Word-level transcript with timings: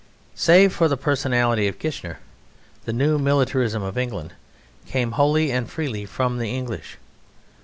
Save 0.33 0.73
for 0.73 0.87
the 0.87 0.97
personality 0.97 1.67
of 1.67 1.77
Kitchener, 1.77 2.17
the 2.85 2.91
new 2.91 3.19
militarism 3.19 3.83
of 3.83 3.99
England 3.99 4.33
came 4.87 5.11
wholly 5.11 5.51
and 5.51 5.69
freely 5.69 6.07
from 6.07 6.39
the 6.39 6.49
English. 6.49 6.97